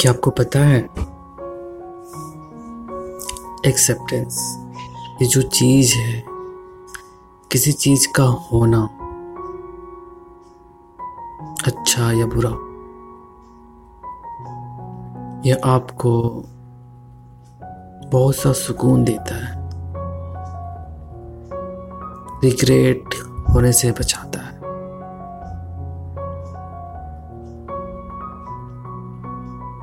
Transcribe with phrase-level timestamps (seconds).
[0.00, 0.78] क्या आपको पता है
[3.66, 4.56] एक्सेप्टेंस
[5.22, 6.24] ये जो चीज़ है,
[7.52, 8.82] किसी चीज़ का होना
[11.66, 12.50] अच्छा या बुरा
[15.46, 16.42] यह आपको
[18.10, 19.70] बहुत सा सुकून देता है।
[22.44, 23.04] रिग्रेट
[23.50, 24.49] होने से बचाता है।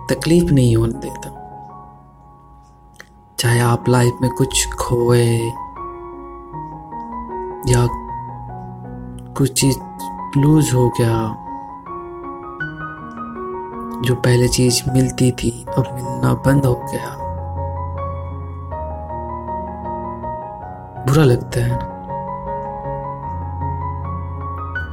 [0.10, 1.34] तकलीफ़ नहीं होने देता।
[3.40, 5.38] चाहे आप लाइफ में कुछ खोए
[7.68, 7.88] या
[9.34, 9.78] कुछ चीज़
[10.38, 11.44] लूज हो गया,
[14.02, 17.28] जो पहले चीज़ मिलती थी, अब मिलना बंद हो गया।
[21.08, 21.80] बुरा लगता है।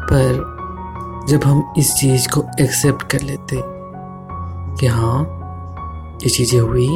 [0.05, 0.55] पर
[1.28, 3.73] जब हम इस चीज़ को एक्सेप्ट कर लेते
[4.80, 5.23] कि हाँ
[6.22, 6.89] ये चीज़ें हुई।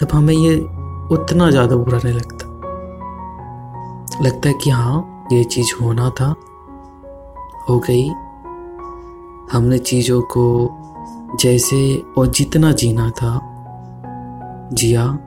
[0.00, 0.56] तब हमें ये
[1.14, 2.48] उतना ज़्यादा बुरा नहीं लगता।
[4.24, 6.34] लगता है कि हाँ ये चीज़ होना था,
[7.68, 8.08] हो गई।
[9.52, 10.68] हमने चीज़ों को
[11.40, 13.40] जैसे और जितना जीना था,
[14.72, 15.18] जिया।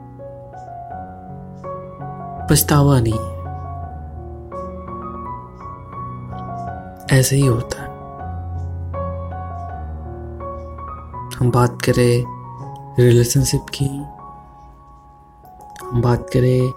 [2.50, 3.32] पछतावा नहीं।
[7.18, 7.91] ऐसे ही होता है।
[11.42, 12.24] हम बात करें
[12.98, 13.86] रिलेशनशिप की,
[15.84, 16.72] हम बात करें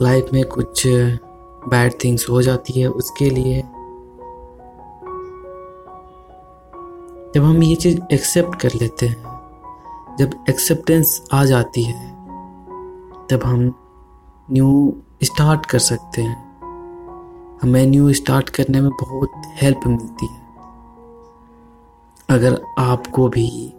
[0.00, 0.82] लाइफ में कुछ
[1.68, 3.60] बैड थिंग्स हो जाती है उसके लिए।
[7.34, 12.10] जब हम ये चीज़ एक्सेप्ट कर लेते हैं, जब एक्सेप्टेंस आ जाती है,
[13.26, 13.74] तब हम
[14.50, 20.40] न्यू स्टार्ट कर सकते हैं। हमें न्यू स्टार्ट करने में बहुत हेल्प मिलती है।
[22.28, 23.74] अगर आपको भी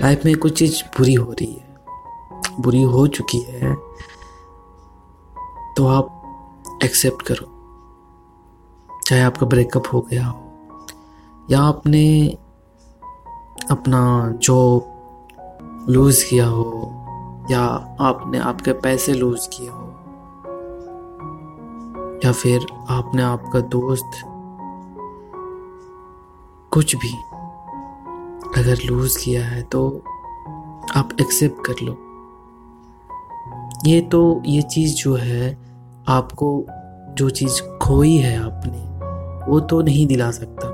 [0.00, 1.76] लाइफ में कुछ चीज़ बुरी हो रही है।
[2.60, 3.74] बुरी हो चुकी है
[5.76, 7.46] तो आप एक्सेप्ट करो।
[9.06, 10.40] चाहे आपका ब्रेकअप हो गया हो,
[11.50, 12.04] या आपने
[13.70, 14.02] अपना
[14.42, 16.90] जॉब लूज़ किया हो,
[17.50, 17.62] या
[18.00, 19.86] आपने आपके पैसे लूज़ किए हो,
[22.24, 24.20] या फिर आपने आपका दोस्त
[26.72, 27.12] कुछ भी
[28.58, 30.04] अगर लूज़ किया है तो
[30.96, 31.96] आप एक्सेप्ट कर लो।
[33.86, 35.58] ये तो ये चीज़ जो है,
[36.08, 36.66] आपको
[37.14, 38.78] जो चीज़ खोई है आपने,
[39.50, 40.68] वो तो नहीं दिला सकता।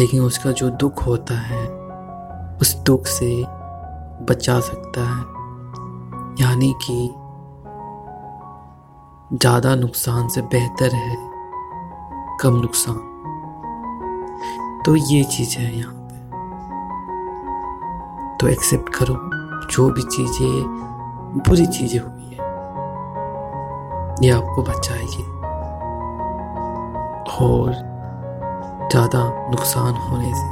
[0.00, 1.66] लेकिन उसका जो दुख होता है,
[2.60, 3.44] उस दुख से
[4.24, 5.22] बचा सकता है।
[6.44, 7.10] यानी कि
[9.36, 11.16] ज़्यादा नुकसान से बेहतर है
[12.40, 13.12] कम नुकसान।
[14.86, 16.05] तो ये चीज़ है यहाँ।
[18.46, 19.14] तो एक्सेप्ट करो।
[19.66, 20.64] जो भी चीज़ें,
[21.38, 22.44] बुरी चीज़ें हुई है,
[24.22, 25.24] ये आपको बचाएगी।
[27.36, 27.72] और
[28.90, 30.46] ज़्यादा नुकसान होने से